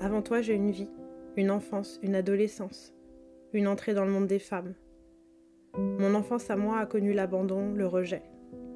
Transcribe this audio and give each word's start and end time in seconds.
Avant 0.00 0.22
toi, 0.22 0.40
j'ai 0.40 0.54
une 0.54 0.70
vie, 0.70 0.90
une 1.36 1.50
enfance, 1.50 1.98
une 2.02 2.14
adolescence, 2.14 2.94
une 3.52 3.68
entrée 3.68 3.94
dans 3.94 4.04
le 4.04 4.10
monde 4.10 4.26
des 4.26 4.38
femmes. 4.38 4.74
Mon 5.76 6.14
enfance 6.14 6.50
à 6.50 6.56
moi 6.56 6.78
a 6.78 6.86
connu 6.86 7.12
l'abandon, 7.12 7.72
le 7.72 7.86
rejet, 7.86 8.22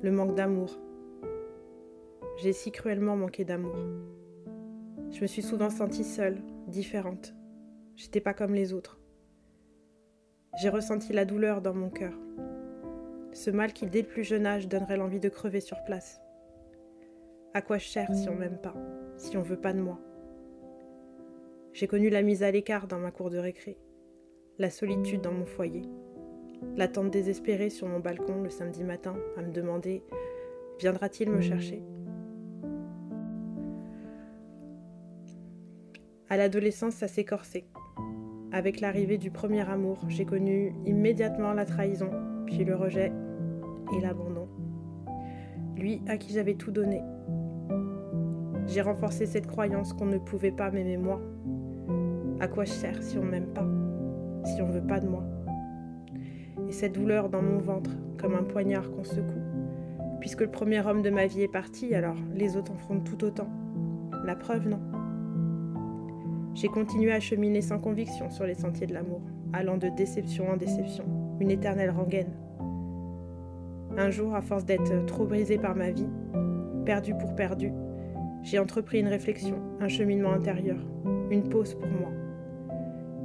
le 0.03 0.11
manque 0.11 0.35
d'amour. 0.35 0.79
J'ai 2.39 2.53
si 2.53 2.71
cruellement 2.71 3.17
manqué 3.17 3.45
d'amour. 3.45 3.77
Je 5.11 5.21
me 5.21 5.27
suis 5.27 5.43
souvent 5.43 5.71
sentie 5.71 6.05
seule, 6.05 6.39
différente. 6.69 7.35
J'étais 7.97 8.21
pas 8.21 8.35
comme 8.35 8.55
les 8.55 8.73
autres. 8.73 9.01
J'ai 10.59 10.69
ressenti 10.69 11.13
la 11.13 11.25
douleur 11.25 11.61
dans 11.61 11.75
mon 11.75 11.91
cœur. 11.91 12.15
Ce 13.33 13.51
mal 13.51 13.73
qui, 13.73 13.87
dès 13.87 14.03
le 14.03 14.09
plus 14.09 14.25
jeune 14.25 14.47
âge, 14.47 14.69
donnerait 14.69 14.97
l'envie 14.97 15.21
de 15.21 15.29
crever 15.29 15.61
sur 15.61 15.83
place. 15.85 16.21
À 17.53 17.61
quoi 17.61 17.79
sers 17.79 18.15
si 18.15 18.29
on 18.29 18.35
m'aime 18.35 18.59
pas, 18.59 18.75
si 19.17 19.37
on 19.37 19.43
veut 19.43 19.61
pas 19.61 19.73
de 19.73 19.81
moi 19.81 19.99
J'ai 21.73 21.87
connu 21.87 22.11
la 22.11 22.23
mise 22.23 22.43
à 22.43 22.51
l'écart 22.51 22.87
dans 22.87 22.99
ma 22.99 23.11
cour 23.11 23.31
de 23.31 23.39
récré, 23.39 23.79
la 24.59 24.71
solitude 24.71 25.21
dans 25.21 25.33
mon 25.33 25.47
foyer, 25.47 25.83
l'attente 26.77 27.11
désespérée 27.11 27.71
sur 27.71 27.89
mon 27.89 28.01
balcon 28.01 28.43
le 28.43 28.51
samedi 28.51 28.85
matin 28.85 29.17
à 29.37 29.43
me 29.43 29.53
demander 29.53 30.03
viendra-t-il 30.79 31.31
me 31.31 31.41
chercher? 31.41 31.83
À 36.29 36.37
l'adolescence, 36.37 36.95
ça 36.95 37.07
s'est 37.07 37.25
corsé. 37.25 37.67
Avec 38.53 38.81
l'arrivée 38.81 39.17
du 39.17 39.31
premier 39.31 39.69
amour, 39.69 40.05
j'ai 40.09 40.25
connu 40.25 40.75
immédiatement 40.85 41.53
la 41.53 41.65
trahison, 41.65 42.11
puis 42.47 42.65
le 42.65 42.75
rejet 42.75 43.13
et 43.97 44.01
l'abandon. 44.01 44.49
Lui 45.77 46.03
à 46.09 46.17
qui 46.17 46.33
j'avais 46.33 46.55
tout 46.55 46.73
donné. 46.73 47.01
J'ai 48.67 48.81
renforcé 48.81 49.27
cette 49.27 49.47
croyance 49.47 49.93
qu'on 49.93 50.07
ne 50.07 50.19
pouvait 50.19 50.51
pas 50.51 50.71
m'aimer 50.71 50.97
moi. 50.97 51.21
À 52.41 52.49
quoi 52.49 52.65
je 52.65 52.73
sers 52.73 53.03
si 53.03 53.17
on 53.17 53.25
m'aime 53.25 53.47
pas, 53.47 53.67
si 54.45 54.61
on 54.61 54.69
veut 54.69 54.87
pas 54.87 55.01
de 55.01 55.09
moi? 55.09 55.23
Et 56.69 56.73
cette 56.73 56.93
douleur 56.93 57.29
dans 57.29 57.43
mon 57.43 57.59
ventre, 57.59 57.93
comme 58.19 58.35
un 58.35 58.43
poignard 58.43 58.91
qu'on 58.91 59.05
secoue. 59.05 59.41
Puisque 60.21 60.41
le 60.41 60.51
premier 60.51 60.85
homme 60.85 61.03
de 61.03 61.11
ma 61.11 61.27
vie 61.27 61.43
est 61.43 61.53
parti, 61.53 61.95
alors 61.95 62.17
les 62.35 62.57
autres 62.57 62.73
en 62.73 62.77
feront 62.77 63.01
tout 63.01 63.23
autant. 63.25 63.49
La 64.25 64.35
preuve, 64.35 64.69
non. 64.69 64.81
J'ai 66.55 66.69
continué 66.69 67.13
à 67.13 67.21
cheminer 67.21 67.61
sans 67.61 67.79
conviction 67.79 68.31
sur 68.31 68.47
les 68.47 68.55
sentiers 68.55 68.89
de 68.89 68.95
l'amour, 68.95 69.21
allant 69.53 69.77
de 69.77 69.89
déception 69.97 70.51
en 70.51 70.57
déception, 70.57 71.05
une 71.39 71.51
éternelle 71.51 71.91
rengaine. 71.91 72.33
Un 73.97 74.11
jour, 74.11 74.35
à 74.35 74.41
force 74.41 74.65
d'être 74.65 75.07
trop 75.07 75.25
brisée 75.25 75.59
par 75.59 75.77
ma 75.77 75.91
vie, 75.91 76.09
perdue 76.85 77.15
pour 77.15 77.35
perdue, 77.35 77.73
j'ai 78.47 78.61
entrepris 78.61 79.01
une 79.01 79.09
réflexion, 79.09 79.57
un 79.81 79.89
cheminement 79.89 80.31
intérieur, 80.31 80.79
une 81.33 81.49
pause 81.49 81.75
pour 81.75 81.89
moi. 81.89 82.13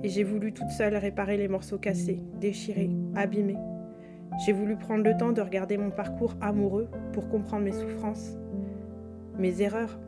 Et 0.01 0.09
j'ai 0.09 0.23
voulu 0.23 0.51
toute 0.51 0.69
seule 0.69 0.95
réparer 0.95 1.37
les 1.37 1.47
morceaux 1.47 1.77
cassés, 1.77 2.23
déchirés, 2.39 2.89
abîmés. 3.13 3.59
J'ai 4.43 4.51
voulu 4.51 4.77
prendre 4.77 5.03
le 5.03 5.15
temps 5.15 5.31
de 5.31 5.41
regarder 5.41 5.77
mon 5.77 5.91
parcours 5.91 6.33
amoureux 6.41 6.89
pour 7.13 7.29
comprendre 7.29 7.65
mes 7.65 7.71
souffrances, 7.71 8.35
mes 9.37 9.61
erreurs, 9.61 9.99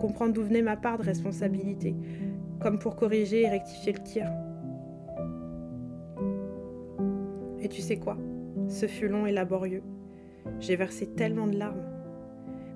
comprendre 0.00 0.32
d'où 0.32 0.42
venait 0.42 0.62
ma 0.62 0.76
part 0.76 0.98
de 0.98 1.04
responsabilité, 1.04 1.94
comme 2.58 2.80
pour 2.80 2.96
corriger 2.96 3.42
et 3.42 3.48
rectifier 3.48 3.92
le 3.92 4.00
tir. 4.00 4.26
Et 7.60 7.68
tu 7.68 7.80
sais 7.80 7.98
quoi? 7.98 8.18
Ce 8.66 8.86
fut 8.86 9.06
long 9.06 9.24
et 9.24 9.32
laborieux. 9.32 9.84
J'ai 10.58 10.74
versé 10.74 11.06
tellement 11.06 11.46
de 11.46 11.56
larmes. 11.56 11.93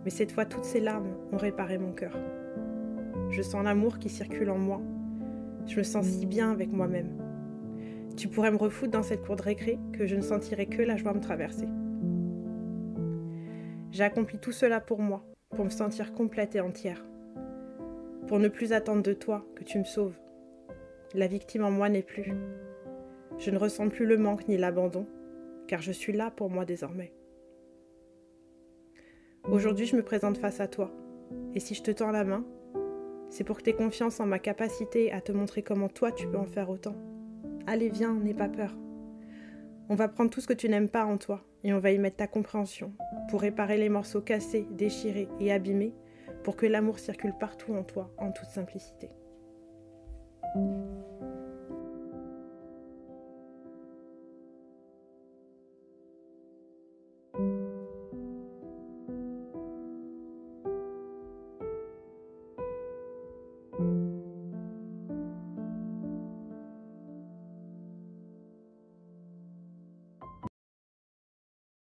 Mais 0.09 0.15
cette 0.15 0.33
fois, 0.33 0.47
toutes 0.47 0.65
ces 0.65 0.81
larmes 0.81 1.13
ont 1.33 1.37
réparé 1.37 1.77
mon 1.77 1.93
cœur. 1.93 2.17
Je 3.29 3.43
sens 3.43 3.63
l'amour 3.63 3.99
qui 3.99 4.09
circule 4.09 4.49
en 4.49 4.57
moi. 4.57 4.81
Je 5.67 5.77
me 5.77 5.83
sens 5.83 6.07
si 6.07 6.25
bien 6.25 6.51
avec 6.51 6.73
moi-même. 6.73 7.11
Tu 8.17 8.27
pourrais 8.27 8.51
me 8.51 8.57
refoutre 8.57 8.91
dans 8.91 9.03
cette 9.03 9.23
cour 9.23 9.37
de 9.37 9.43
récré 9.43 9.79
que 9.93 10.07
je 10.07 10.17
ne 10.17 10.23
sentirais 10.23 10.65
que 10.65 10.81
la 10.81 10.97
joie 10.97 11.13
me 11.13 11.21
traverser. 11.21 11.69
J'ai 13.91 14.03
accompli 14.03 14.39
tout 14.39 14.51
cela 14.51 14.81
pour 14.81 15.01
moi, 15.01 15.27
pour 15.55 15.67
me 15.67 15.71
sentir 15.71 16.15
complète 16.15 16.57
et 16.57 16.63
entière 16.63 17.05
pour 18.29 18.39
ne 18.39 18.49
plus 18.49 18.73
attendre 18.73 19.03
de 19.03 19.13
toi 19.13 19.45
que 19.57 19.65
tu 19.65 19.79
me 19.79 19.85
sauves. 19.85 20.17
La 21.13 21.27
victime 21.27 21.65
en 21.65 21.71
moi 21.71 21.91
n'est 21.91 22.01
plus. 22.01 22.33
Je 23.37 23.51
ne 23.51 23.59
ressens 23.59 23.91
plus 23.91 24.07
le 24.07 24.17
manque 24.17 24.49
ni 24.49 24.57
l'abandon, 24.57 25.07
car 25.67 25.83
je 25.83 25.93
suis 25.93 26.15
là 26.15 26.31
pour 26.31 26.49
moi 26.49 26.65
désormais. 26.65 27.13
Aujourd'hui, 29.51 29.87
je 29.87 29.97
me 29.97 30.03
présente 30.03 30.37
face 30.37 30.61
à 30.61 30.69
toi, 30.69 30.91
et 31.55 31.61
si 31.61 31.75
je 31.75 31.83
te 31.83 31.91
tends 31.91 32.11
la 32.11 32.23
main, 32.23 32.45
c'est 33.31 33.45
pour 33.45 33.57
que 33.57 33.63
tu 33.63 33.71
aies 33.71 33.75
confiance 33.75 34.21
en 34.21 34.27
ma 34.27 34.39
capacité 34.39 35.11
à 35.11 35.23
te 35.23 35.33
montrer 35.33 35.63
comment 35.63 35.89
toi 35.89 36.13
tu 36.13 36.29
peux 36.29 36.37
en 36.37 36.45
faire 36.45 36.69
autant. 36.69 36.95
Allez, 37.67 37.89
viens, 37.89 38.13
n'aie 38.13 38.35
pas 38.35 38.51
peur. 38.51 38.77
On 39.89 39.95
va 39.95 40.09
prendre 40.09 40.29
tout 40.29 40.43
ce 40.43 40.47
que 40.47 40.53
tu 40.53 40.69
n'aimes 40.69 40.91
pas 40.91 41.07
en 41.07 41.17
toi, 41.17 41.45
et 41.65 41.73
on 41.73 41.79
va 41.79 41.93
y 41.93 41.99
mettre 41.99 42.19
ta 42.19 42.27
compréhension, 42.27 42.93
pour 43.31 43.41
réparer 43.41 43.79
les 43.79 43.89
morceaux 43.89 44.21
cassés, 44.21 44.69
déchirés 44.71 45.29
et 45.41 45.51
abîmés 45.51 45.95
pour 46.45 46.57
que 46.57 46.67
l'amour 46.67 46.99
circule 46.99 47.33
partout 47.41 47.73
en 47.73 47.85
toi 47.85 48.11
en 48.19 48.33
toute 48.33 48.49
simplicité. 48.49 49.09